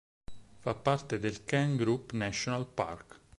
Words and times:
Fa 0.63 0.73
parte 0.73 1.19
del 1.19 1.43
"Kent 1.43 1.75
Group 1.77 2.13
National 2.13 2.65
Park". 2.65 3.19